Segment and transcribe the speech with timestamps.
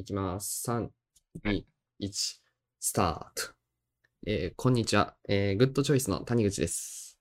[0.00, 0.68] いきます。
[0.70, 0.88] 3、
[1.44, 1.62] 2、
[2.00, 2.10] 1、
[2.80, 3.52] スタート。
[4.26, 5.14] えーこんにちは。
[5.28, 7.18] えーグッドチョイスの谷口です。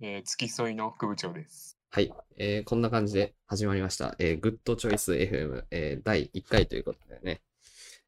[0.00, 1.78] えー付き添いの副部長です。
[1.90, 2.10] はい。
[2.38, 4.16] えーこんな感じで始まりました。
[4.18, 7.42] えーグッドチョイス FM、えー第1回ということでね。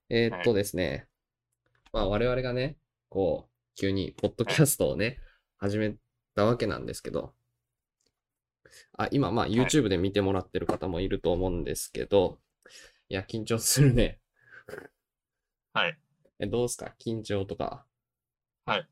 [0.08, 1.06] えーっとですね。
[1.92, 2.78] まあ我々がね、
[3.10, 5.18] こう、急にポッドキャストをね、
[5.58, 5.94] 始め
[6.34, 7.34] たわけなんですけど、
[8.96, 12.38] あ、今、まあ YouTube で見てもらってる方もいると思うんですけど、
[13.10, 14.20] いや、緊張するね。
[15.72, 15.98] はい。
[16.38, 16.94] え、どうすか？
[17.00, 17.84] 緊張とか。
[18.64, 18.88] はい。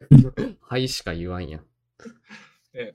[0.62, 1.66] はいしか言わんやん。
[2.72, 2.94] え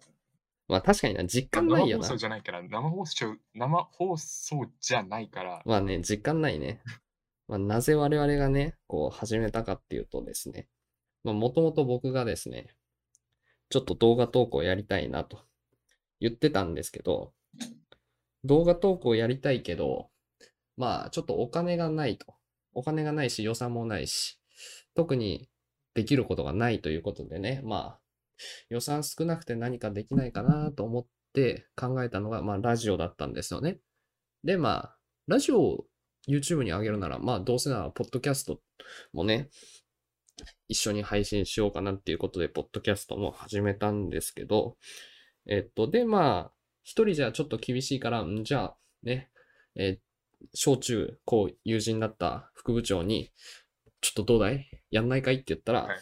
[0.68, 2.18] まあ確かにな、実感生ないよな放送。
[2.18, 6.82] じゃないから、生放送、生放送じゃないから、まあね、実感ないね。
[7.48, 10.68] まあ、なぜ我々がね、こう始めたかっていうとですね、
[11.24, 12.76] まあもともと僕がですね、
[13.70, 15.46] ちょっと動画投稿やりたいなと
[16.20, 17.34] 言ってたんですけど、
[18.44, 20.10] 動画投稿やりたいけど、
[20.78, 22.36] まあちょっとお金がないと。
[22.76, 24.40] お金がないし予算もないし、
[24.96, 25.48] 特に
[25.94, 28.00] できることがないということでね、まあ
[28.70, 33.80] 予算少なくて何かできないかなと思って考えたのが、まあラジオだったんですよね。
[34.44, 35.86] で、まあ、ラジオを
[36.28, 38.60] YouTube に上げるなら、まあ、どうせなら、ポッドキャスト
[39.14, 39.50] もね、
[40.68, 44.78] 一緒に配信しようかなっていうことで、ポッドキャストも始めたんですけど、
[45.48, 49.30] えっと、で、まあ、一人じゃちょっと厳しいから、んじゃあ、ね、
[49.76, 50.13] えー
[50.54, 53.32] 小中高友人だった副部長に、
[54.02, 54.70] ちょっとどうだい？
[54.92, 55.36] やんないかい？
[55.36, 55.98] って言ったら、はい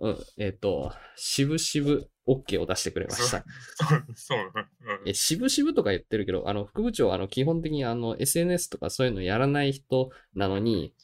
[0.00, 3.44] うん、えっと、渋々 OK を出してくれました。
[3.74, 10.94] そう、そう、うんえ、渋々とか言ってるけど、あの、副部長は、あの、基本的にあの、SNS とかそういうのやらない人なのに、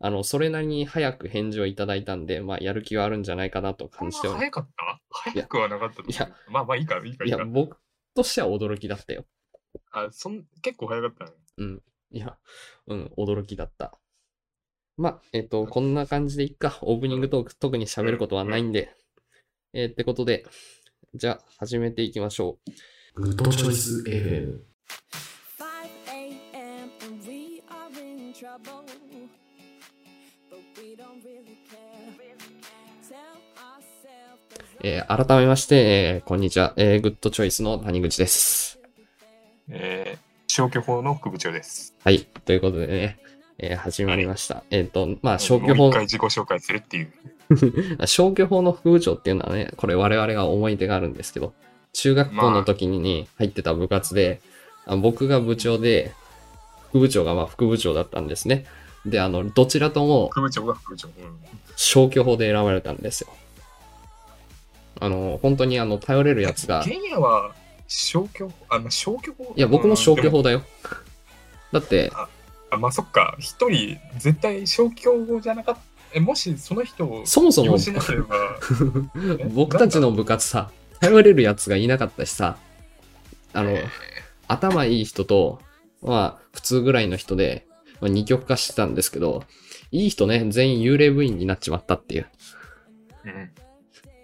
[0.00, 5.00] あの、それなりに早く返事をいただいたんで、まあ、やる気はあるんじゃないかなとこ感じており早かった？
[5.10, 7.44] 早くはなかったいやまあまあいいか、いいか、いいや、いか。
[7.44, 7.76] 僕
[8.16, 9.24] としては驚きだったよ。
[9.92, 11.30] あそん結構早かったね。
[11.58, 11.82] うん。
[12.12, 12.36] いや、
[12.86, 13.98] うん、驚きだった。
[14.98, 16.78] まあ、えっと、こんな感じでいっか。
[16.82, 18.94] オープニングトーク、特に喋ることはないんで。
[19.72, 20.44] えーってことで、
[21.14, 22.58] じゃあ、始めていきましょ
[23.16, 23.22] う。
[23.22, 24.60] グッドチョイス FM。
[25.58, 25.64] 5
[26.08, 26.90] a.m.
[27.04, 28.84] and we are in trouble.
[30.50, 32.36] But we don't really care.
[33.08, 33.16] Tell
[33.56, 36.74] ourselves there's えー改めまして、えーこんにちは。
[36.76, 38.78] えーグッドチョイスの谷口です。
[39.70, 40.21] えー
[40.52, 41.96] 消去法の副部長です。
[42.04, 42.26] はい。
[42.44, 43.18] ということでね、
[43.56, 44.64] えー始まりました。
[44.70, 47.12] えっ、と、まあ、消去法もう一、回自己紹介するっていう。
[48.06, 51.54] 消去法の副部長っていうのはね、これ我々が思い出があるんですけど、
[51.94, 54.42] 中学校の時にに入ってた部活で、
[54.84, 56.12] あ僕が部長で、
[56.90, 58.66] 副部長がまあ副部長だったんですね。
[59.06, 61.08] で、あの、どちらとも副部長が副部長。
[61.08, 61.38] うん
[61.74, 63.28] 消去法で選ばれたんですよ。
[65.00, 67.54] あの、本当にあの、頼れるやつが、ケニアは
[67.86, 69.54] 消去法、あ、まあ、消去法？
[69.56, 70.62] いや、僕も消去法だよ。
[71.72, 72.10] だって、
[72.70, 75.80] あ、まあそっか、一人絶対消去法じゃなかった。
[76.14, 77.76] え、もしその人をそもそも。
[79.54, 80.70] 僕たちの部活さ、
[81.00, 82.58] 頼れるやつがいなかったしさ、
[83.52, 83.84] あの、え
[84.48, 85.60] 頭いい人と、
[86.02, 87.66] まあ、普通ぐらいの人で、
[88.00, 89.44] まあ、二極化してたんですけど、
[89.90, 92.26] いい人ね、全員幽霊部員になっちまったっていう。
[93.24, 93.50] ーうん。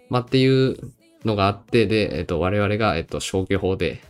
[0.09, 0.77] まあ、っていう
[1.25, 4.01] のがあって、で、えっと、我々が、えっと、消去法で、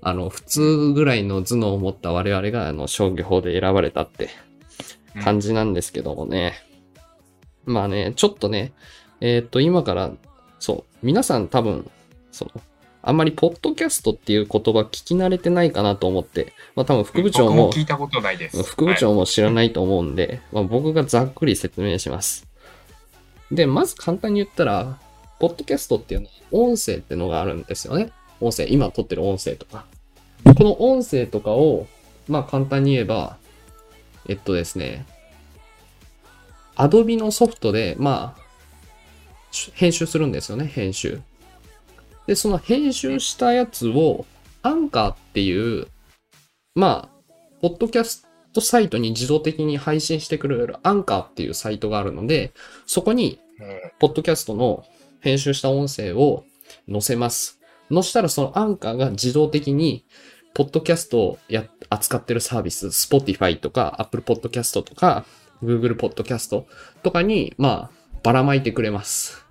[0.00, 4.30] あの、普通ぐらいの頭脳を持った我々が、あの、消去法で選ばれたって
[5.14, 6.54] うん感じなんですけどもね。
[7.64, 8.72] まあね、ちょっとね、
[9.20, 10.10] えっと、今から、
[10.58, 11.90] そう、皆さん多分、
[12.30, 12.50] その、
[13.02, 18.62] あんまりポッドキャストっていう言葉聞き慣れてないかなと思って、まあ多分副部長僕も聞いたことないです。
[18.62, 22.46] 副部長も知らないと思うんで、まあ、僕がざっくり説明します。
[23.50, 24.98] で、まず簡単に言ったら、
[25.42, 28.12] ポッドキャストっていうのは音声ってのがあるんですよね。
[28.40, 29.86] 音声、今撮ってる音声とか。
[30.56, 31.88] この音声とかを、
[32.28, 33.38] まあ簡単に言えば、
[34.28, 35.04] えっとですね、
[36.76, 38.42] Adobe のソフトで、まあ、
[39.74, 41.20] 編集するんですよね、編集。
[42.28, 44.26] で、その編集したやつを、
[44.62, 45.88] アンカーっていう、
[46.76, 52.52] まあ、ポッドキャストサイトに自動的に配信してくれるアンカーっていうサイトがあるので、
[52.86, 53.92] そこに、はい。
[53.98, 54.84] ポッドキャストの
[55.22, 56.44] 編集した音声を
[56.90, 57.60] 載せます。
[57.90, 60.04] 載したらそのアンカーが自動的に、
[60.54, 65.24] ポッドキャストをや扱ってるサービス、Spotify とか Apple Podcast とか
[65.62, 66.64] Google Podcast
[67.02, 69.44] とかに、まあ、ばらまいてくれます。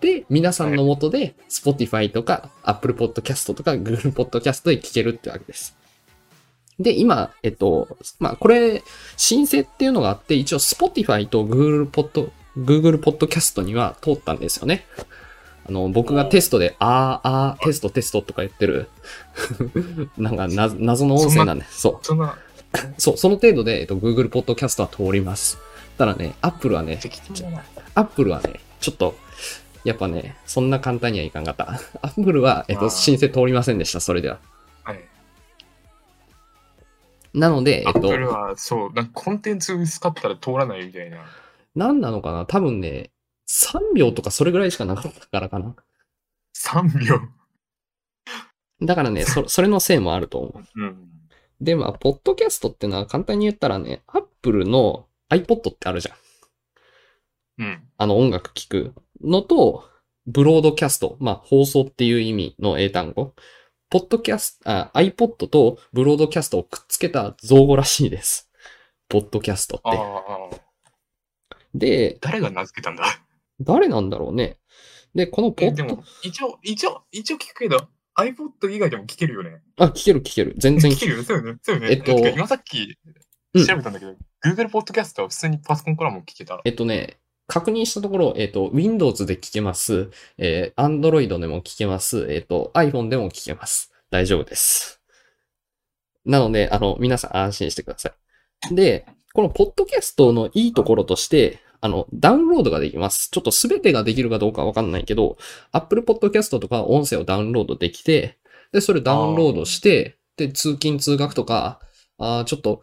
[0.00, 5.76] で、皆さんの元で Spotify とか Apple Podcast とか Google Podcast で聞けるってわけです。
[6.78, 8.82] で、今、えっと、まあ、これ、
[9.18, 11.90] 申請っていうのがあって、一応 Spotify と Google
[12.60, 14.84] Google Podcast には通ったんですよね。
[15.68, 18.88] あの、僕がテストで、あーあー、テストテストとか言ってる、
[20.18, 22.06] なんかな謎の音声なんで、そう。
[22.06, 22.36] そんな、
[22.98, 25.58] そう、その程度で、えっと、Google Podcast は通ります。
[25.98, 26.98] ただね、Apple はね。
[27.94, 29.16] Apple はね、ちょっと、
[29.84, 31.80] やっぱね、そんな簡単にはいかんかった。
[32.02, 34.38] Apple は、えっと、申請通りませんでした、それでは。
[34.84, 35.00] はい。
[37.34, 41.18] なので、えっと、アップルは、そう、なんかコンテンツ薄かったら通らないみたいな。
[41.74, 42.46] 何なのかな？
[42.46, 43.10] 多分ね、
[43.48, 45.74] 3秒とかそれぐらいしかなかったからかな。
[46.56, 47.20] 3秒。
[48.82, 50.80] だからね、そ それのせいもあると思う。
[50.80, 51.10] うん。
[51.60, 56.14] で、まあ、ポッドキャストってのは簡単に言ったらね、Apple の iPod ってあるじゃ
[57.60, 57.62] ん。
[57.62, 57.88] うん。
[57.98, 59.84] あの音楽聴くのと、
[60.26, 63.34] ブロードキャスト、まあ放送っていう意味の英単語。
[63.90, 68.50] ポッドキャスト、あ、iPod とブロードキャストをくっつけた造語らしいです。
[69.08, 70.69] ポッドキャストあって。
[71.74, 73.04] あ、で、誰が名付けたんだ？
[73.60, 74.58] 誰なんだろうね。
[75.14, 79.60] で、このポえ、ッドでも、、一応、一応、一応聞くけど、iPod 以外でも聞けるよね。
[79.76, 80.54] あ、聞ける聞ける。
[80.58, 81.22] 全然聞ける。
[81.24, 81.42] 聞けるよ。
[81.42, 81.58] そうよね。
[81.62, 81.88] そうよね。
[81.90, 82.96] えっと今さっき
[83.52, 84.14] うん調べたんだけど、
[84.44, 86.60] Google Podcast は普通にパソコンからも聞けた。
[86.64, 87.18] えっとね、
[87.48, 90.10] 確認したところ、えっと、Windows で聞けます。
[90.38, 92.26] えー、Android でも聞けます。
[92.30, 93.92] えっと、iPhone でも聞けます。
[94.10, 95.00] 大丈夫です。
[96.24, 98.12] なので、あの、皆さん安心してくださ
[98.70, 98.74] い。
[98.74, 103.30] で、このポッドキャストのいいところとして、あの、ダウンロードができます。
[103.30, 105.38] ちょっとすべてができるかどうかわかんないけど、
[105.72, 108.38] Apple Podcast とか音声をダウンロードできて、
[108.72, 111.80] で、それダウンロードして、で、通勤通学とか、
[112.18, 112.82] あーちょっと、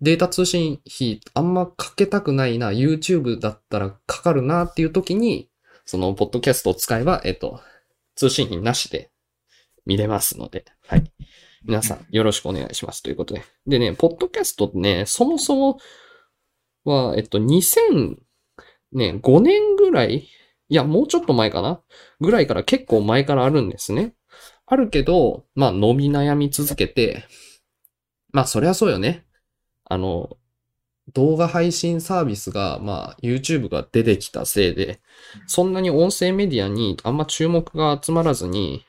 [0.00, 5.50] データ通信費あんまかけたくないな、YouTube だったらかかるなっていう時に、
[5.84, 7.60] その、ポッドキャストを使えば、えっと、
[8.14, 9.10] 通信費なしで
[9.86, 11.12] 見れますので、はい。
[11.64, 13.42] 皆さんよろしくお願いしますということで。
[13.66, 15.78] でね、ポッドキャストってね、そもそも
[16.84, 18.16] は、えっと、2000、
[18.92, 20.28] ね、5年ぐらい
[20.70, 21.80] いや、もうちょっと前かな？
[22.20, 24.14] ぐらいから結構前からあるんですね。
[24.66, 27.24] あるけど、まあ、伸び悩み続けて、
[28.32, 29.24] まあ、そりゃそうよね。
[29.84, 30.36] あの、
[31.14, 35.00] 動画配信サービスが、まあ、YouTube が出てきたせいで、
[35.46, 38.84] そんなに音声メディアにあんま注目が集まらずに、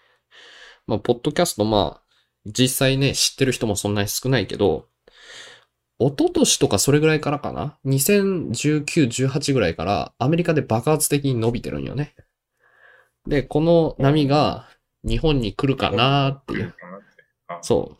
[0.86, 2.09] まあ、ポッドキャスト、まあ、
[2.46, 4.88] 実際ね、知ってる人もそんなに少ないけど、
[6.00, 12.16] 一昨年とかそれぐらいからかな ?2019、18ぐらいからアメリカで爆発的に伸びてるんよね。
[13.28, 14.70] で、この波が
[15.04, 16.30] 日本に来るかな？
[16.30, 16.74] ーっていう。
[17.62, 17.98] そ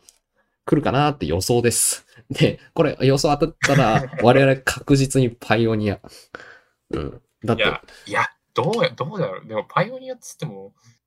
[0.64, 2.06] 来るかなって予想です。
[2.30, 6.00] で、これ予想当たったら、 我々確実にパイオニア。
[6.90, 7.22] うん。
[7.44, 9.46] だって、いや、いや、どうや、どうだろう。
[9.46, 10.99] でも、パイオニアっつっても、え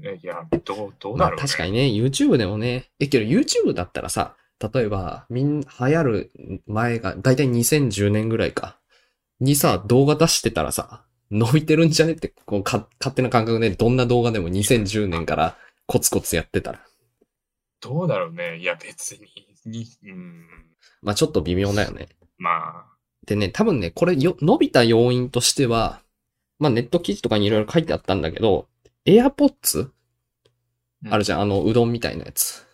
[0.00, 4.36] いや、どう、どうまあだろう、ね確かにね、YouTube でもね、え、けど YouTube だったらさ、
[4.72, 6.32] 例えば、みん、流行る
[6.66, 8.78] 前が、だいたい2010年ぐらいか、
[9.40, 15.56] にさ、動画出してたらさ、伸びてるんじゃねって、こう、か、勝手な感覚で、どんな動画でも2010年から
[15.86, 16.80] コツコツやってたら。
[17.80, 18.58] どうだろうね。
[18.58, 19.26] いや、別に、
[19.66, 20.46] に、うん、
[21.02, 22.08] まあちょっと微妙だよね。
[22.38, 22.84] まあ、
[23.26, 26.02] でね、多分ね、これよ、伸びた要因としては、
[26.58, 28.68] まあネット記事とかにいろいろ書いてあったんだけど、
[29.06, 29.90] AirPods
[31.10, 32.64] あるじゃん、あの、うどんみたいなやつ。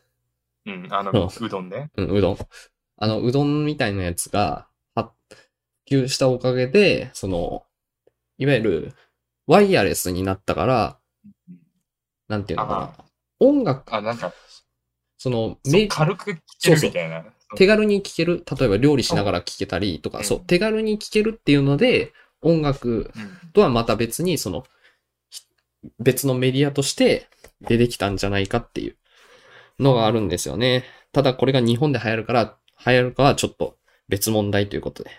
[0.66, 1.90] うん、あの、うどんね。
[1.96, 2.38] うん、うどん。
[2.98, 5.10] あの、うどんみたいなやつが、発
[5.86, 7.64] 給したおかげで、その、
[8.36, 8.92] いわゆる、
[9.46, 10.98] ワイヤレスになったから、
[12.28, 13.04] なんていうのかな。
[13.40, 14.32] 音楽、あ、なんか、
[15.16, 17.24] その、そ軽く聞けるみたいな。
[17.56, 18.44] 手軽に聴ける。
[18.58, 22.12] 例えば料理しながら聴けたりとか、うんそう、手軽に聴けるっていうので、
[22.42, 24.68] 音楽うんとはまた別に、その、ひ
[25.98, 27.28] 別のメディアとして
[27.60, 28.96] 出てきたんじゃないかっていう
[29.78, 30.84] のがあるんですよね。
[31.12, 33.76] ただこれが日本で流行るから、流行るかはちょっと
[34.08, 35.10] 別問題ということで。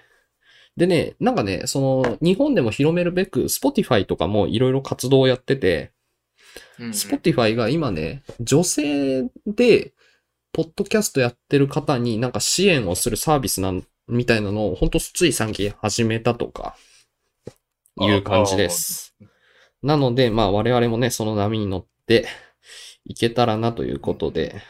[0.77, 5.91] でね、なんかね、その、日本でも広めるべく、Spotify とかもいろいろ活動をやってて、
[6.79, 9.93] Spotify が今ね、女性で、
[10.51, 16.75] ポッドキャストやってる方になんか支援をするサービスなん、みたいなのを、ほんとつい最近始めたとか、
[17.99, 19.13] いう感じです。
[19.81, 22.27] なので、まあ我々もね、その波に乗って
[23.05, 24.61] いけたらなということで、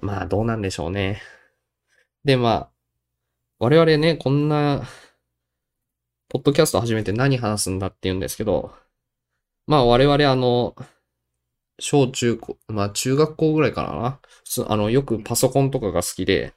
[0.00, 1.22] まあどうなんでしょうね。
[2.24, 2.70] で、まあ、
[3.58, 4.82] 我々ね、こんな、
[6.28, 8.74] ポッドキャスト始めて何話すんだって言うんですけど、
[9.66, 10.74] まあ我々あの、
[11.78, 14.20] 小中高、まあ中学校ぐらいからな。
[14.68, 16.54] あの、よくパソコンとかが好きで、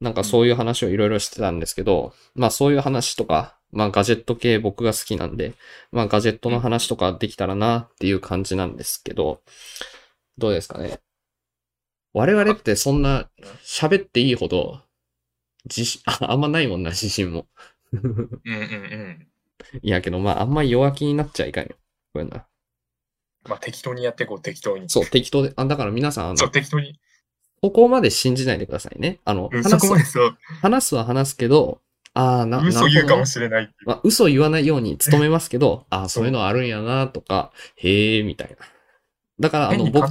[0.00, 5.54] なんかそういう話をいろいろしてたんですけど、まあそういう話とか、まあガジェット系僕が好きなんで、
[5.92, 9.42] まあガジェットの話とかできたらなっていう感じなんですけど、
[10.38, 11.00] どうですかね？
[12.12, 13.30] 我々ってそんな
[13.64, 14.80] 喋っていいほど、
[15.64, 17.46] 自信、ああんまないもんな、自信も。
[17.92, 19.28] うんうんうん。
[19.82, 21.70] いやけど、まああんま弱気になっちゃいかんよ。
[22.12, 22.46] こういうのは。
[23.48, 24.90] まあ、適当にやっていこう、適当に。
[24.90, 27.00] そう、適当で、あ、だから皆さん、あのそう、適当に。
[27.62, 29.18] ここまで信じないでくださいね。
[29.24, 30.18] あの、話す
[30.60, 31.80] 話すは話すけど、
[32.14, 33.88] ああ、な、嘘言うかもししれないっていう。
[33.88, 38.56] まあ、嘘言わないように努めますけど、ああ、そういうのあるんやな、とか、へえ、みたいな。
[39.40, 40.06] だから、あの、僕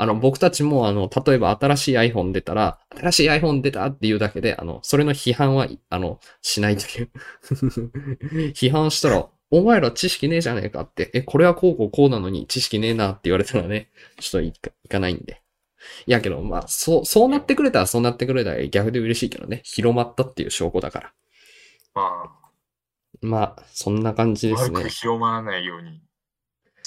[0.00, 7.10] あの、僕たちも、あの、例えば新しい iPhone 出たら、新しい iPhone 出たっていうだけで、あの、それの批判は、あの、しないという。
[8.54, 15.42] 批判したら、お前ら知識ねえじゃねえかって、え、これはこうこうこうなのに知識ねえなって言われたらね、ちょっといかいかないんで。
[16.06, 19.60] いやけど、まあ、そう、そうなってくれたらそうなってくれたら逆で嬉しいけどね。
[19.64, 21.12] 広まったっていう証拠だから。
[21.94, 22.30] まあ、
[23.20, 24.88] まあ、そんな感じですね悪く。
[24.88, 26.02] 広まらないように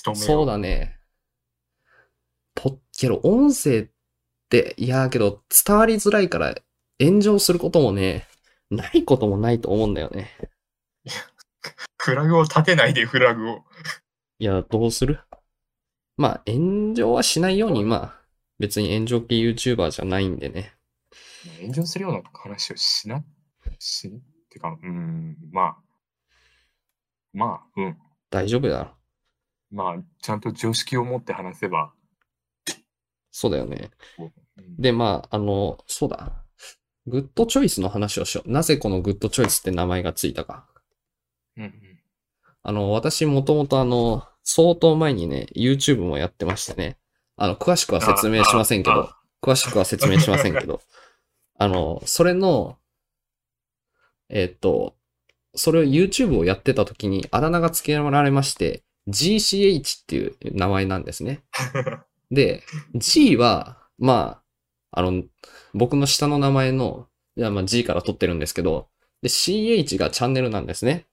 [0.04, 1.00] 努めよそうだね。
[2.56, 3.88] ポッけど、音声っ
[4.50, 6.56] て、いやーけど、伝わりづらいから、
[7.00, 8.28] 炎上することもね、
[8.70, 10.32] ないこともないと思うんだよね。
[11.98, 13.64] フラグを立てないで、フラグを。
[14.40, 15.20] いや、どうする？
[16.18, 18.22] まあ、炎上はしないように、まあ、
[18.58, 20.74] 別に炎上系 YouTuber じゃないんでね。
[21.62, 23.24] 炎上するような話をしな、
[23.80, 24.10] し、
[24.56, 25.78] てか、うーん、まあ、
[27.34, 27.98] まあ、うん。
[28.32, 28.92] 大丈夫だろ。
[29.72, 31.92] まあ、ちゃんと常識を持って話せば。
[33.32, 33.92] そうだよね。
[34.18, 34.32] うん
[34.80, 36.32] で、まあ、あの、そうだ。
[37.08, 38.50] Good Choice の話をしよう。
[38.50, 40.66] なぜこの Good Choice って名前がついたか。
[41.58, 41.72] うんうん。
[42.64, 46.98] あの、私もともとあの、相当前にね、YouTube もやってましてね。
[47.36, 49.10] あの、詳しくは説明しませんけど
[49.42, 50.82] 詳しくは説明しませんけど、
[51.60, 52.78] あの、それの、
[54.30, 54.96] えっと、
[55.56, 61.44] それを YouTube をやってた時にあだ名が付けられまして、GCH っていう名前なんですね。
[62.32, 62.64] で、
[62.96, 64.42] G は、ま
[64.92, 65.24] あ、あの、
[65.74, 68.88] 僕の下の名前の、まあ G から取ってるんですけど、
[69.22, 71.06] で、CH がチャンネルなんですね。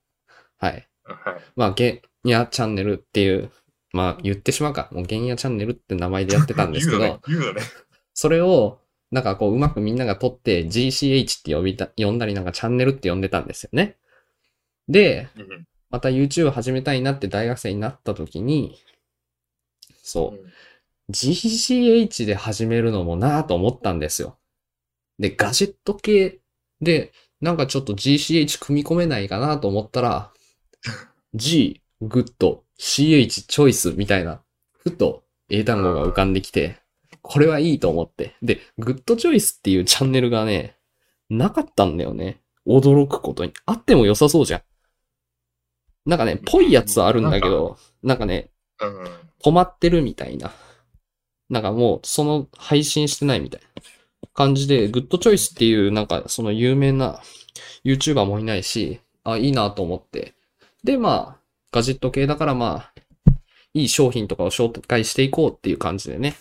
[0.58, 0.88] はい。
[1.04, 1.40] はい。
[1.56, 3.50] まあ、ゲンヤチャンネルっていう、
[3.92, 4.88] まあ、言ってしまうか。
[4.92, 7.18] もうゲンヤチャンネルって名前でやってたんですけどね、。
[7.54, 7.62] ね。
[8.14, 8.80] それを、
[9.12, 13.96] なんかこう、うまくみんなが取って GCH って呼びた、呼んだりなんかチャンネルって呼んでたんですよね。
[14.88, 18.78] で、うんまた YouTube 始めたいなって大学生になった時に、
[20.02, 24.38] そう、GCH で始めるのもなぁと思ったんですよ。
[25.18, 26.40] で、ガジェット系
[26.80, 30.32] で、なんかちょっと GCH 組み込めないかなと思ったら、
[31.34, 34.42] G、good、CH、choice みたいな、
[34.78, 36.81] ふと英単語が浮かんできて、
[37.22, 38.34] これはいいと思って。
[38.42, 40.76] で、 Good Choice っていうチャンネルがね、
[41.30, 42.40] なかったんだよね。
[42.66, 43.52] 驚くことに。
[43.64, 44.62] あっても良さそうじゃん。
[46.04, 48.50] なんかね、ぽいやつはあるんだけど、なんかね、
[48.80, 49.04] うん。
[49.44, 50.52] 止まってるみたいな。
[51.48, 57.20] なんかもう、その配信してないみたいな感じで、 Good Choice っていう、なんかその有名な
[57.84, 60.34] YouTuber もいないし、あ、いいなと思って。
[60.82, 63.02] で、まあ、ガジェット系だからまあ、
[63.74, 66.34] いい商品とかを紹介していこうっていう感じでね、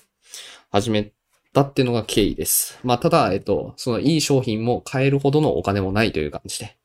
[0.72, 1.12] 始め
[1.54, 2.80] たっていうのが経緯です。
[2.84, 6.78] まあ、ただ、えっと、そのいい商品も買えるほどのお金もないという感じで。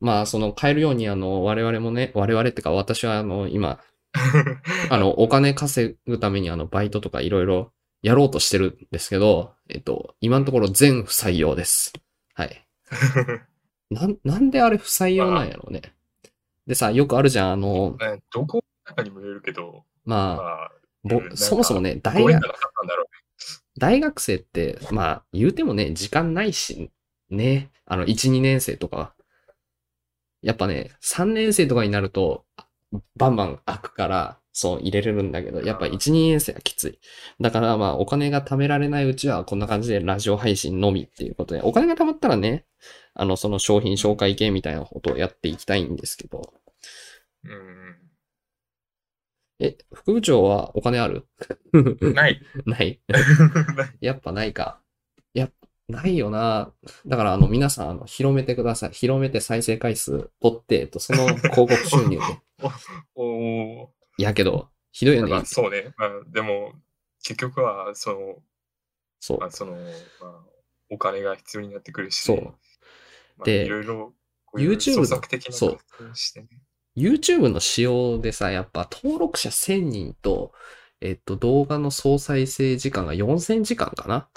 [0.00, 3.80] まあ、その買えるように、あの、我々もね、我々ってか私はあの、今、
[4.90, 11.92] あの、お金稼ぐためにあの、バイトとかいろいろやろうとしてるんですけど、えっと、今のところ全不採用です。
[12.34, 12.66] はい。
[13.90, 15.82] なん、なんであれ不採用なんやろうね。
[16.66, 20.72] でさ、よくあるじゃん、あの、ねどこの中にもよるけど、まあ、まあ、
[21.04, 22.40] ぼそもそもね、大学
[23.78, 26.90] 大学生って、まあ、言うてもね、時間ないし、
[27.30, 29.14] ね、あの、1、2年生とか、
[30.42, 32.44] やっぱね、3年生とかになると、
[33.16, 36.98] バンバン開くから、そう入れれるんだけど、やっぱ1、2年生はきつい。
[37.40, 42.66] だからまあ、お金が貯められないうちは、こんな感じでラジオ配信のみっていうことで、お金が貯まったらね、
[43.14, 46.52] あの、その商品紹介系みたいなことをやっていきたいんですけど、
[47.44, 47.48] う。
[47.48, 48.01] うん。
[49.58, 51.26] え、副部長はお金ある？
[52.14, 52.40] ない。
[52.66, 53.00] ない
[54.00, 54.80] やっぱないか。
[55.34, 55.50] や
[55.88, 56.72] ないよな。
[57.06, 58.90] だから、あの、皆さん、あの、広めてください。
[58.92, 62.22] 広めて再生回数取って、えっと、その広告収入で。
[63.14, 65.44] おーいやけど、ひどいよねまあ。
[65.44, 65.92] そうね。
[65.96, 66.74] まあ、でも、
[67.22, 68.42] 結局は、その、
[69.20, 69.50] そうまあ、。
[69.50, 69.78] その、ま
[70.28, 70.44] あ、
[70.90, 72.44] お金が必要になってくるし、そう。
[72.44, 72.52] ま
[73.40, 74.14] あ、でいろいろ、
[74.54, 76.48] YouTube 創作的なそうしてね。
[76.96, 80.52] YouTube の仕様でさ、やっぱ登録者1000人と、
[81.00, 84.28] えっと、動画の総再生時間が4000時間かな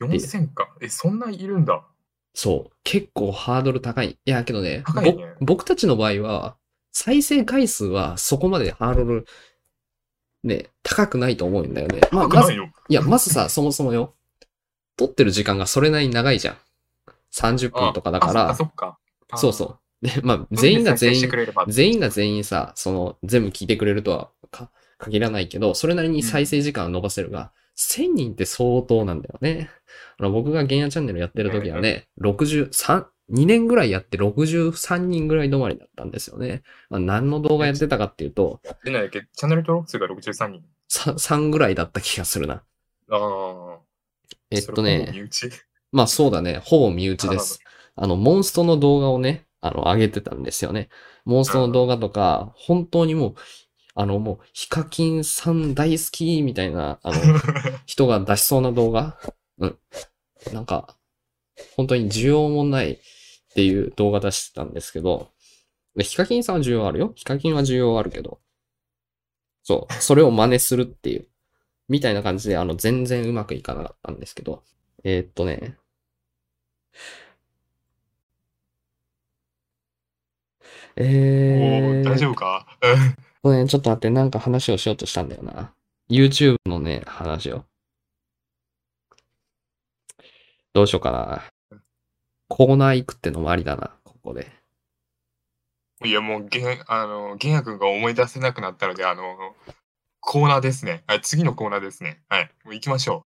[0.00, 0.74] ？4000か。
[0.80, 1.84] え、そんないるんだ。
[2.34, 2.76] そう。
[2.84, 4.18] 結構ハードル高い。
[4.24, 6.56] いや、けどね、高いねぼ僕たちの場合は、
[6.92, 9.26] 再生回数はそこまでハードル、
[10.42, 12.00] ね、高くないと思うんだよね。
[12.12, 14.14] まあ、まずい、や、まずさ、そもそもよ。
[14.96, 16.56] 撮ってる時間がそれなりに長いじゃん。
[17.32, 19.38] 30分とかだからあ、そっかそっか。
[19.38, 19.79] そうそう。
[20.02, 21.30] で、まあ、全員が全員
[21.68, 29.70] 全員が全員さ、その、全部聞いてくれるとはか限らないけど、それなりに再生時間を伸ばせるが、1000人って相当なんだよね。
[30.18, 36.62] あの僕がゲンヤチャンネルやってる時はね、63、2年ぐらいやって63人ぐらい止まりだったんですよね。
[36.90, 40.64] まあ、何の動画やってたかっていうと、で、なんだっけ、チャンネル登録数が63人。
[40.90, 42.54] 3, 3ぐらいだった気がするな。
[42.54, 42.62] あ
[43.10, 43.78] あ。
[44.50, 45.50] えっとね、内
[45.92, 47.60] まあそうだね、ほぼ身内です。
[47.96, 50.88] あの、モンストの動画をね、あの、上げてたんですよね。
[51.24, 53.34] モンストの動画とか、本当にもう、
[53.94, 57.16] あの、もう、ヒカキンさん大好きみたいな、あの、
[57.86, 59.18] 人が出しそうな動画。
[59.58, 59.78] うん。
[60.52, 60.96] なんか、
[61.76, 62.98] 本当に需要もないっ
[63.54, 65.30] ていう動画出してたんですけど、
[65.96, 67.12] でヒカキンさんは需要あるよ。
[67.16, 68.40] ヒカキンは需要あるけど、
[69.62, 71.28] そう、それを真似するっていう、
[71.88, 74.64] みたいな感じで、あの、全然うまくいかなかったんですけど、
[75.04, 75.76] えーっとね、
[81.02, 82.66] えー、ー大丈夫か？
[83.42, 85.72] これね、ちょっと待って、なんか話をしようとしたんだよな。
[86.10, 87.64] YouTube のね、話を。
[90.74, 91.42] どうしようかな。
[92.48, 94.46] コーナー行くってのもありだな、ここで。
[96.04, 99.22] いや、もう、げん、あの、玄也君が思い出せなくなったので、あの、
[100.20, 101.02] コーナーですね。
[101.06, 102.20] はい、次のコーナーですね。
[102.28, 103.24] はい、もう行きましょ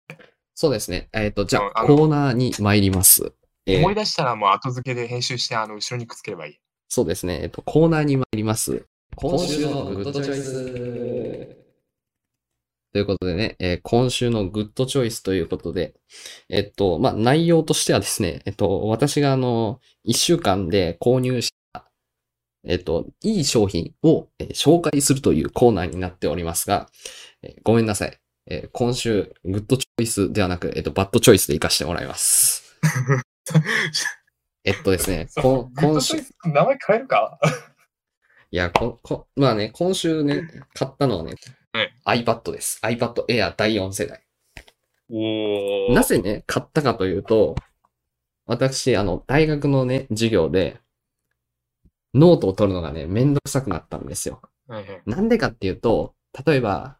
[0.55, 1.09] そうですね。
[1.11, 3.25] えっ、と、じゃあ、コーナーに参ります。
[3.25, 3.35] う。
[3.65, 6.59] えー思い出したらもう後付けで編集して、あの、後ろにくっつければいい。
[6.89, 7.39] そうですね。
[7.43, 8.85] えっ、と、コーナーに参ります。
[9.15, 11.57] 今週のグッドチョイス。
[12.93, 15.93] ということでね、えー今週の Good Choice ということで、
[16.49, 21.89] えっと、まあ、内容としてはですね、えっと、私があの、1週間で購入した、
[22.65, 26.89] えっと、いい商品を、紹介するというコーナーになっておりますが、
[27.43, 28.17] えーごめんなさい。
[28.49, 32.79] え今週、 Good Choice ではなく、えっと、 Bad Choice で行かしてもらいます。
[34.67, 37.39] えっとですね、 こ今週、名前変えるか？
[38.51, 41.35] いや、こ、こ、まあね、今週ね、買ったのはね、
[42.03, 42.81] はい iPad です。
[42.83, 44.21] iPad Air 第4世代。
[45.93, 47.55] なぜね、買ったかというと、
[48.45, 50.81] 私、あの、大学のね、授業で、
[52.13, 54.41] ノートを取るのがね、めんどくさくなったんですよ。
[54.67, 56.13] はいはいなんでかっていうと、
[56.45, 56.97] 例えば、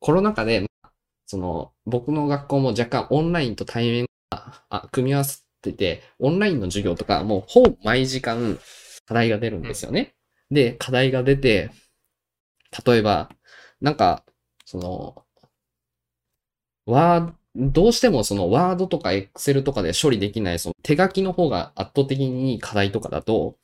[0.00, 0.92] コロナ禍で、まあ
[1.24, 8.58] その、僕の学校も若干オンラインと対面が、あ、組み合わせてて、オンラインの授業とか、もうほぼ毎時間
[9.06, 10.14] 課題が出るんですよね。
[10.50, 11.70] で、課題が出て、
[12.86, 13.30] 例えば、
[13.80, 14.24] なんか、
[14.64, 15.24] その、
[16.86, 23.56] ワーどうしてもそのワードとかエクセルとかで処理できないその手書きの方が圧倒的に課題とかだと、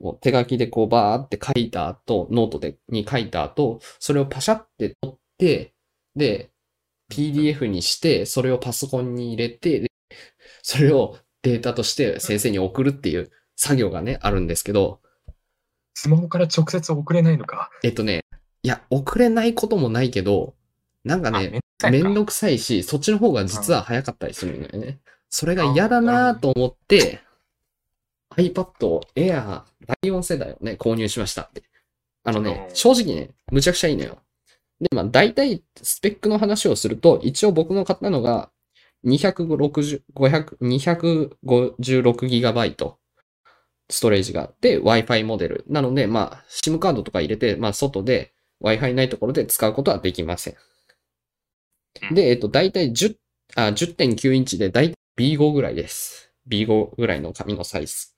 [0.00, 5.74] もう手書きでこうバーって書いた後、ノートでに書いた後、それをパシャって撮って、
[6.16, 6.50] で、
[7.10, 9.90] PDF にして、それをパソコンに入れて、で
[10.62, 15.00] それをデータとして先生に送るっていう作業がね、あるんですけど、
[15.94, 17.70] スマホから直接送れないのか。
[17.82, 18.24] えっとね、
[18.62, 20.54] いや、送れないこともないけど、
[21.04, 24.98] なんかあね、めんどくさいし、そっちの方が実は早かったりするのよね。
[25.28, 27.20] それが嫌だなと思って、
[28.36, 31.62] iPad Air 第4世代をね、購入しましたって。
[32.24, 34.18] あのねう、ん正直ね、むちゃくちゃいいのよ。
[34.80, 38.50] で、まあ、大体、スペックの話をすると、一応僕の買ったのが、
[39.04, 40.56] 260、500、
[41.40, 42.94] 256GB
[43.90, 45.64] ストレージがあって、Wi-Fi モデル。
[45.68, 48.32] なので、まあ、SIM カードとか入れて、まあ、外で
[48.62, 50.54] Wi-Fi ないところで使うことはできません。
[50.54, 50.56] う
[52.12, 53.16] んで、えっと、大体10、
[53.56, 56.32] あ、10.9インチで、大体 B5 ぐらいです。
[56.48, 58.14] B5 ぐらいの紙のサイズ。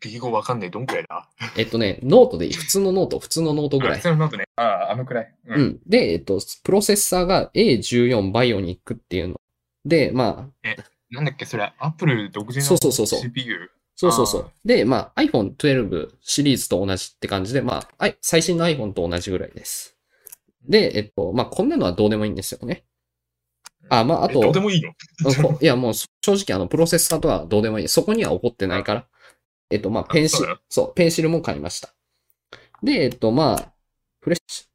[0.00, 0.70] B5 わかんない。
[0.70, 1.30] どんくらいだ？
[1.56, 2.52] えっとね、ノートでいい。
[2.52, 4.02] 普通のノート、普通のノートぐらいあ普。
[4.02, 4.44] 通のノートね。
[4.56, 5.34] ああ、あのくらい。
[5.46, 5.62] うう。
[5.62, 5.80] ん。
[5.86, 9.40] で、えっと、プロセッサーが A14 バイオニックっていうの。
[9.86, 10.68] で、まあ、
[11.10, 13.70] なんだっけ、それ、アップル独自のそうそうそうそう CPU。
[13.94, 14.50] そうそうそあう。
[14.64, 19.96] で、まあ iPhone 12シリーズと同じって感じで、まあ、最新の iPhone と同じぐらいです。
[20.68, 22.84] で、えっと、まあこんなのはどうでもいいんですよね。
[23.88, 24.92] あ、まああと、えどうでもいいの？
[25.42, 27.88] こいやもう正直あの、プロセッサーとはどうでもいい。
[27.88, 29.06] そこには起こってないから。
[29.70, 31.94] えっと、まあペンシルそう、ペンシルも買いました。
[32.82, 33.72] で、えっと、まあ、
[34.20, 34.66] フレッシュ、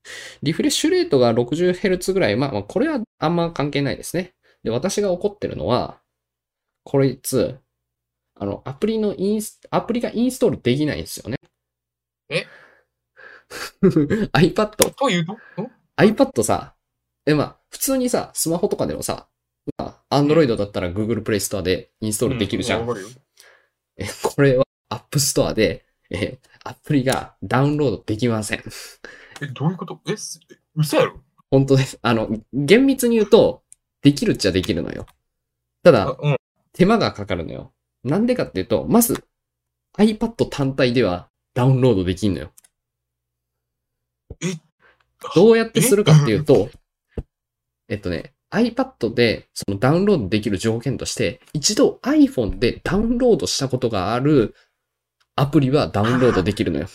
[0.43, 4.33] リフレッシュレートが 60Hz ぐらい、まあ、まあ、これはあんま関係ないですね。
[4.63, 5.99] で、私が怒ってるのは、
[6.83, 7.59] こいつ、
[8.35, 11.37] あの、アプリのインス、アプリがインストールできないんですよね。
[12.29, 12.45] え
[13.81, 15.33] ?iPad、というと？
[15.33, 15.37] ん
[15.97, 16.75] iPad さ、
[17.25, 19.27] え、まあ、普通にさ、スマホとかでもさ、
[19.77, 22.85] まあ、Android だったら Google Play Store でインストールできるじゃん。
[22.85, 23.09] うわかるよ
[23.97, 28.63] え、これは App Store で、え、アプリがダウンロードできません。
[29.41, 29.99] え、どういうこと？
[30.07, 30.39] え、す
[30.75, 31.19] 嘘やろ？
[31.51, 31.99] 本当です。
[32.01, 33.63] あの、厳密に言うと、
[34.01, 35.05] できるっちゃできるのよ。
[35.83, 36.37] たあだ、うん。
[36.73, 37.73] 手間がかかるのよ。
[38.03, 39.23] なんでかっていうと、まず、
[39.97, 42.51] iPad 単体ではダウンロードできんのよ。
[44.41, 44.57] え？
[45.35, 46.69] どうやってするかっていうと、
[47.89, 47.95] え？
[47.95, 54.55] っとね、iPad でそのダウンロードできる条件として、一度 iPhone でダウンロードしたことがある
[55.35, 56.87] アプリはダウンロードできるのよ。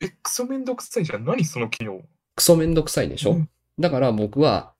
[0.00, 1.24] え、クソめんどくさいじゃん。
[1.24, 2.00] 何その機能？
[2.34, 3.48] クソめんどくさいでしょ、うん
[3.82, 4.72] だから僕は、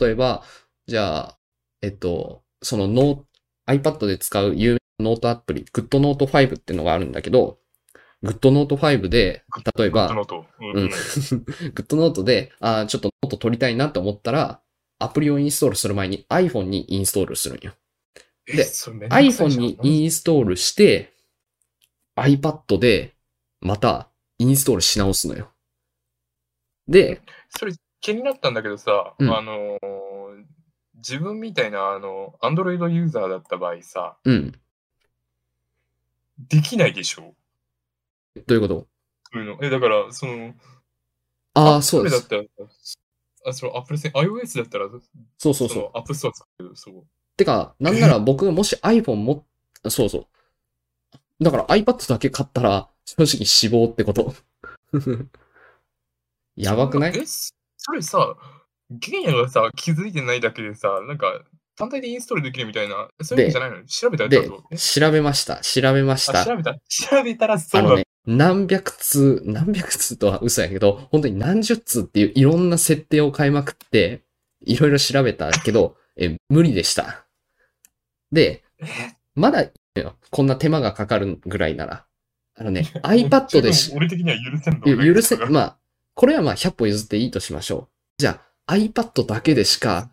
[0.00, 0.42] 例えば、
[0.86, 1.38] じゃあ、
[1.82, 7.58] えっと、そのノー iPad で使う有名なノートアプリ、GoodNote 5っていうのがあるんだけど、
[8.24, 9.44] GoodNote 5で、
[9.76, 10.46] 例えば、ノート。
[10.58, 10.88] うんうん。
[11.76, 14.60] GoodNote で、あーちょっとノート取りたいなと思ったら、
[14.98, 17.74] アプリをインストールする前に iPhone にインストールするんよ。
[18.46, 21.12] で iPhone んにインストールして、
[22.16, 23.14] iPad で
[23.60, 24.08] また
[24.38, 25.50] インストールし直すのよ。
[26.88, 30.44] で、それ気になったんだけどさ、うんあのー
[31.00, 34.52] 自分みたいな、あの、Android ユーザーだった場合さ、うん。
[36.48, 37.36] できないでしょ？
[38.34, 38.86] どういうこと？
[39.32, 39.58] そういうの。
[39.62, 40.54] え、だから、その、
[41.54, 42.18] ああ、そうです。
[42.18, 42.42] だったら、
[43.46, 44.88] あ、その Apple 製 iOS だったら、
[45.38, 45.82] そうそうそう。
[45.84, 47.06] の App Store 使うけど、そう。
[47.36, 49.46] てか、なんなら僕がもし iPhone も、
[49.88, 50.26] そうそ
[51.40, 51.44] う。
[51.44, 54.34] だから iPad だけ買ったら、正直死亡ってこと。
[56.56, 57.16] やばくない？
[57.16, 57.54] え、そ
[57.92, 58.36] れさ、
[58.90, 61.42] ゲンヤがさ、気づいてないだけでさ、なんか、
[61.76, 63.84] 単体でインストールできるみたいな、そういうのじゃないの？
[63.86, 65.56] 調べたで調べました。
[65.60, 66.44] 調べましたあ、。
[66.44, 67.88] 調べた調べたらそうだ。
[67.88, 74.24] あのね、何百通、何百通とは嘘やけど、本当に何十通っていういろんな設定を変えまくって、
[74.64, 77.26] いろいろ調べたけど、 え、無理でした。
[78.32, 78.86] で、え？
[79.34, 79.70] まだ。
[80.30, 82.06] こんな手間がかかるぐらいなら。
[82.56, 85.77] あのね、 iPad でし、俺的には許せんの許せ、まあ、
[86.18, 87.88] これはまあ100歩譲っていいとしましょう。
[88.18, 90.10] じゃあ、iPad だけでしか、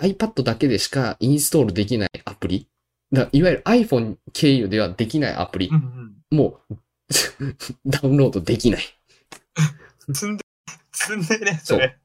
[0.00, 2.66] iPad だけでしかインストールできないアプリ
[3.12, 6.76] だいわゆる iPhone 経由ではできないアプリう、んもう、
[7.86, 8.82] ダウンロードできない。
[10.08, 10.14] うん。
[10.16, 10.44] 積んで、
[10.92, 11.96] 積んでね、そそうれ。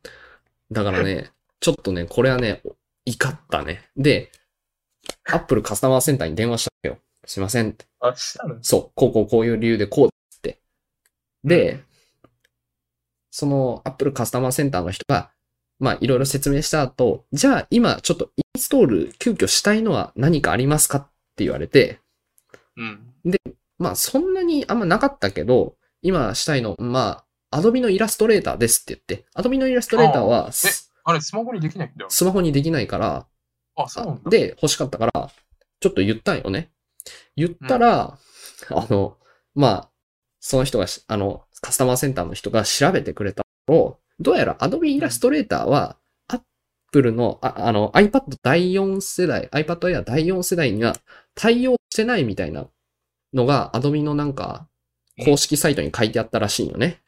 [0.71, 2.61] だからね、ちょっとね、これはね、
[3.03, 3.89] 怒ったね。
[3.97, 4.31] で、
[5.23, 6.99] Apple カスタマーセンターに電話したよ。
[7.25, 7.87] すいませんって。
[7.99, 8.59] あ、したの？
[8.61, 10.59] そう、こうこうこういう理由でこうって。
[11.43, 11.86] で、
[13.37, 15.29] その Apple カスタマーセンターの人が、
[15.77, 21.99] まあいろいろ説明した後、じゃあ今ちょっとインストール急遽したいのは何かありますかって言われて、
[22.77, 23.13] うん。
[23.77, 32.09] まあそんなにあんまなかったけど、今したいの、まあ Adobe のイラストレーターですって言って、Adobe のイラストレーターはスあれ、スマホにできないんだよ。
[32.09, 33.27] スマホにできないから、
[33.75, 34.31] あ、そうなんだ。
[34.31, 35.29] で、欲しかったから、
[35.79, 36.71] ちょっと言ったんよね。
[37.35, 38.17] 言ったら、
[38.71, 39.15] あの、
[39.53, 39.89] まあ、
[40.39, 50.95] その人がし、あの、カスタマーセンターの人が調べてくれたところ、どうやら Adobe Illustrator は、Apple の、ああの、iPad 第4世代、iPad Air 第4世代には
[51.35, 52.65] 対応してないみたいな
[53.33, 54.67] のが Adobe のなんか、
[55.23, 57.01] 公式サイトに書いてあったらしいよね。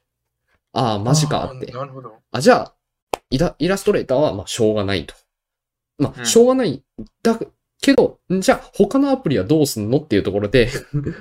[0.74, 1.78] ああ、マジかってあ。
[1.78, 2.18] なるほど。
[2.32, 2.74] あ、じゃあ、
[3.30, 5.16] イライラストレーターは、まあ、しょうがないと。
[5.98, 6.84] まあ、うんしょうがない。
[7.24, 7.40] だ
[7.96, 10.70] けど、んじゃあ、他のアプリはどうすんのっていうところで、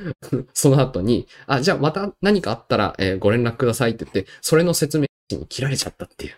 [0.54, 6.34] その後に、あ、じゃあ、また何かあったら、えーご連絡くださいって言って、それの説明に切られちゃったっていう。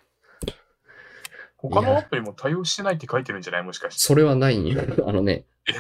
[1.57, 3.63] 他のアプリも対応してないって書いてるんじゃない？
[3.63, 4.01] もしかして。
[4.03, 4.81] それはないんよ。
[5.07, 5.75] あのねえ、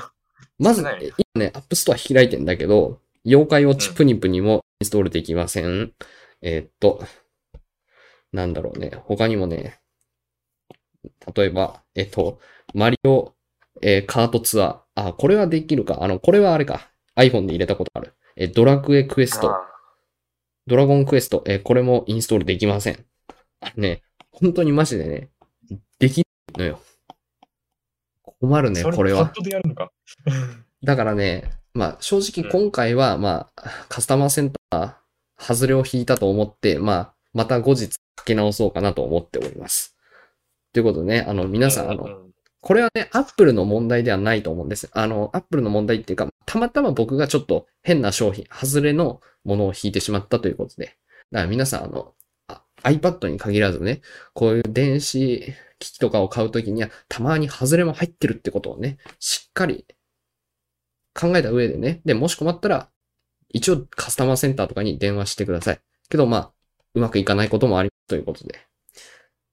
[0.59, 5.93] まず、少ない今ね、 App Store 開いてんだけど、妖怪ウォッチぷにぷにもインストールできません。
[6.43, 7.03] えーっと、
[8.33, 8.91] なんだろうね。
[9.05, 9.81] 他にもね、
[11.35, 12.39] 例えば、えっと、
[12.75, 13.33] マリオ、
[13.83, 14.79] えーカートツアー。
[14.95, 15.99] あ、これはできるか。
[16.03, 16.91] あの、これはあれか。
[17.17, 18.15] iPhone で入れたことある。
[18.37, 19.51] えードラクエクエスト。
[19.51, 19.67] あ
[20.67, 21.43] ドラゴンクエスト。
[21.47, 23.05] えーこれもインストールできません。
[23.61, 25.31] あのね、本当にマジでね、
[25.99, 26.81] できないのよ。
[28.41, 29.35] 困るね、そこれはパッ。
[29.35, 29.91] ドでやるのか？
[30.83, 34.95] だからね、まあ正直今回は、まあカスタマーセンター、
[35.39, 39.97] 外れを引いたと思って、まあまた後日かけ直そうかなと思っております。
[40.73, 42.30] ということでね、あの皆さん、あの、うん
[42.61, 44.91] これはね、アップルの問題ではないと思うんです。
[44.93, 50.87] あの、アップルの問題っていうか、たまたま僕がちょっと変な商品、外れのものを引いてしまったということで。
[50.87, 52.15] だから皆さん、あの、
[52.49, 54.03] あ iPad に限らずね、
[54.35, 59.87] こういう電子機器とかを買うときには、たまに外れも入ってるってことをね、しっかり
[61.15, 62.91] 考えた上でね、で、もし困ったら、
[63.49, 65.81] 一応カスタマーセンターとかに電話してください。
[66.09, 66.53] けど、まあ、
[66.95, 68.70] うまくいかないこともありということで。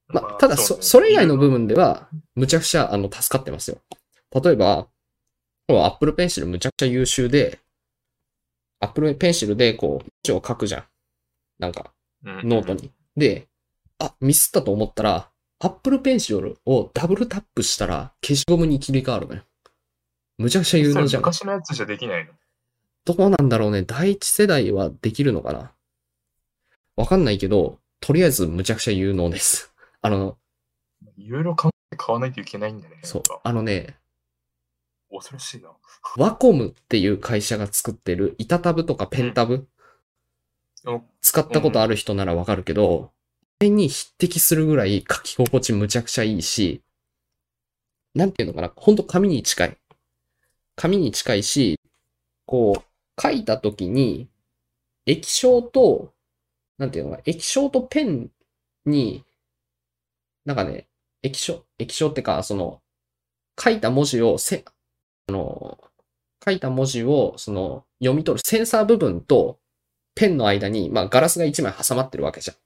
[0.09, 3.77] まあ、ただそ、それ以外の部分では、むちゃくちゃ、あの、助かってますよ。
[4.31, 4.87] 例えば、
[5.67, 7.59] Apple Pencil むちゃくちゃ優秀で、
[8.79, 10.83] Apple Pencil でこう、字を書くじゃん。
[11.59, 11.91] なんか、
[12.23, 12.91] うんノートに。
[13.15, 13.47] で、
[13.99, 19.41] あ、ミスったと思ったら、Apple Pencil をダブルタップしたら消しゴムに切り替わるのよ。
[20.37, 21.23] むちゃくちゃ有能じゃん。
[21.23, 22.31] 昔のやつじゃできないの？
[23.05, 23.81] どうなんだろうね。
[23.81, 25.71] 第一世代はできるのかな？
[26.95, 29.73] わかんないけど、とりあえずむちゃくちゃ有能です。
[30.07, 30.37] あの、
[31.17, 32.99] いろいろ考えて買わないといけないんだね。
[33.03, 33.23] そう。
[33.43, 33.97] あのね、
[35.11, 35.69] 恐ろしいな。
[36.15, 39.67] ワコムっていう会社が作ってる板タブとかペンタブ、
[40.85, 43.11] お使ったことある人ならわかるけど、
[43.59, 46.81] それに匹敵するぐらい書き心地むちゃくちゃいいし、
[48.15, 49.77] なんていうのかな、ほんと紙に近い。
[50.75, 51.79] 紙に近いし、
[52.45, 54.29] こう、書いた時に、
[55.05, 56.13] 液晶と、
[56.77, 58.29] なんていうのかな、液晶とペン
[58.85, 59.23] に、
[60.47, 60.87] なんかね、
[61.23, 62.81] 液晶、液晶ってか、その、
[63.61, 64.63] 書いた文字をせ、
[65.27, 65.77] あの、
[66.43, 69.59] 書いた文字を、その、読み取るセンサー部分と、
[70.15, 72.57] ペンの間に、まあ、ガラスが一枚挟まってるわけじゃん。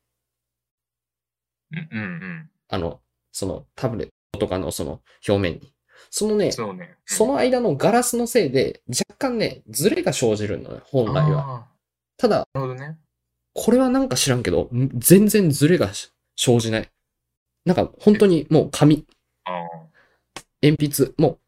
[1.73, 5.73] うんうんあの、その、タブレットとかのその表面に。
[6.11, 6.97] そのねうん。、そうね。
[7.05, 11.47] その間のガラスのせいで、若干ね、ズレが生じるのよ、本来は。
[11.47, 11.67] は。
[12.17, 12.99] ただ、ね。
[13.55, 16.91] これはなんか知らんけど、ん全然ズレがし生じない。
[17.65, 19.05] なんか、本当にもう紙。
[20.61, 21.39] 鉛筆、もう、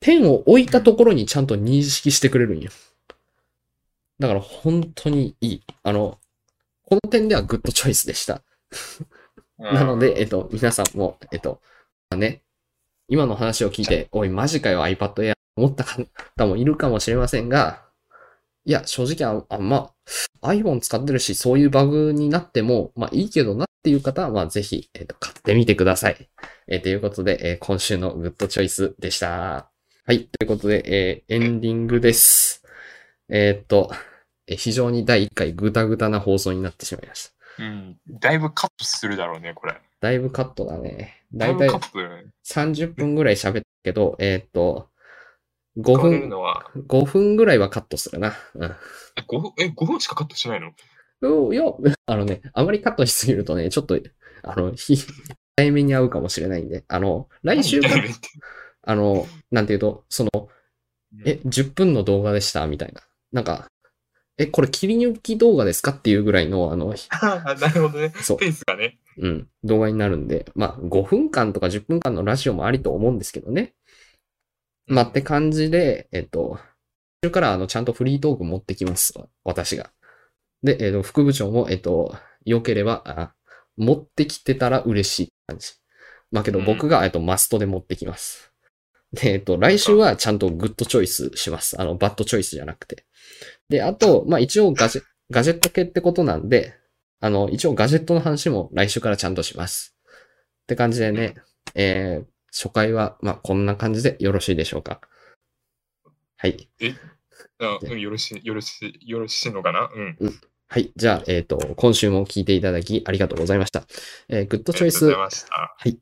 [0.00, 2.70] ペンを置いたところにちゃんと認識してくれるんよ。
[4.18, 5.62] だから本当にいい。
[5.82, 6.18] あの、
[6.84, 8.42] この点ではグッドチョイスでした。
[9.58, 11.60] なので、えっと、皆さんも、えっと、
[12.10, 12.42] まあね、
[13.08, 17.82] 今の話を聞いて、おい、マジかよ、iPad Air 思った方もいるかもしれませんが、
[18.64, 19.94] いや、正直あ、あまあ、
[20.42, 26.28] iPhone 使ってるし、そういうバグになっても、まあいいけどなっていう方は、まあぜひ、えっと、買ってみてください。
[26.68, 29.70] えーということで、えー今週のグッドチョイスでした。
[30.06, 30.82] はい、ということで、
[31.28, 32.64] えーエンディングです。
[33.28, 33.90] えーっと、
[34.46, 37.64] えー非常に第1回グダグダな放送になってしまいました。
[37.64, 37.96] うん。
[38.08, 39.74] だいぶカットするだろうね、これ。
[40.00, 41.22] だいぶカットだね。
[41.32, 42.24] だだいたいカットするね。
[42.44, 44.88] 30分ぐらい喋ったけど、えーっと、
[45.80, 48.34] 5使われる分、のは、5分ぐらいはカットするな。
[49.16, 50.72] え、5分、え、5分しかカットしないの？
[51.22, 51.46] うん。
[51.46, 51.64] うんいや、
[52.06, 53.98] あのね、あまりカットしすぎるとね、ちょっと、
[54.42, 54.96] あの、ひ、
[55.56, 58.46] 早めに合うかもしれないんで、あの、来週から何言ってんの
[58.82, 60.48] あの、なんていうと、その、
[61.26, 62.66] え、10分の動画でした？
[62.66, 63.02] みたいな。
[63.32, 63.66] なんか、
[64.38, 65.90] え、これ切り抜き動画ですか？
[65.90, 68.12] っていうぐらいの、あの、あ なるほどね。
[68.22, 68.98] そうペースがね。
[69.18, 73.74] うん、動画になるんで、まあ、5分間とか10分間のラジオもありと思うんですけどね。
[74.90, 76.58] まあ、って感じで、えっと、
[77.22, 79.14] 途中からあの、ちゃんとフリートーク持ってきます。
[79.44, 79.90] 私が。
[80.64, 83.32] で、えっと、副部長も、えっと、良ければ、あ
[83.76, 85.74] 持ってきてたら嬉しい感じ。
[86.32, 88.52] まあけどうん僕が、えっと、マストで持ってきます。
[89.12, 91.80] で、えっと、来週はちゃんとグッドチョイスします。
[91.80, 93.06] あの、バッドチョイスじゃなくて。
[93.68, 96.74] で、あと、まあ一応ガジェ、ガジェット系ってことなんで、
[97.20, 99.96] あの、一応ガジェットの話も来週からちゃんとします。
[100.62, 101.36] って感じでね、
[101.74, 105.00] えー、初回は、まあこんな感じでよろしいでしょうか？
[106.36, 106.68] はい。
[107.58, 109.90] あうんよろしい、よろしい、よろしいのかな？
[109.94, 110.40] うん。
[110.68, 110.92] はい。
[110.96, 113.84] じゃあ、えっ、と、今週も聞いていただきありがとうございました。
[114.28, 115.76] えー、 Good Choice ありがとうござい、ました。
[115.78, 115.98] はい。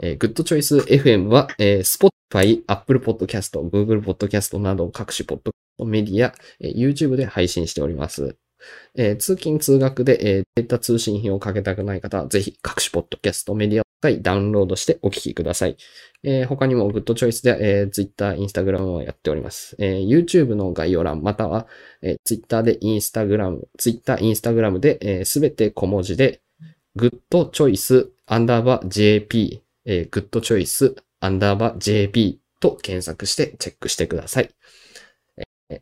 [0.00, 8.36] えー、 Good Choice FM は、えー、Spotify、Apple Podcast、Google Podcast など各種ポッドキャストメディア、えー YouTube で配信しております。
[8.96, 15.76] えー通勤通学で、えーデータ通信費をかけたくない方は、ぜひ各種ポッドキャストメディアを使いダウンロードしてお聞きください。
[16.22, 19.76] えー他にも Good Choice で、えー Twitter、Instagram をやっております。
[19.78, 21.66] えー YouTube の概要欄、または、
[22.02, 26.40] えー Twitter で Instagram、Twitter、Instagram で、すべて小文字で、
[26.96, 34.50] Good Choice アンダーバー JP、えー、 Good Choice アンダーバー JP と検索してチェックしてください。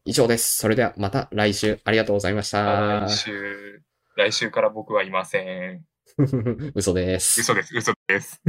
[0.05, 0.57] 以上です。
[0.59, 3.11] それではまた来週ありがとうございました来。
[3.11, 3.83] 週、
[4.17, 5.96] 来週から僕はいません。
[6.75, 7.41] 嘘です。
[7.41, 8.41] 嘘です、嘘です。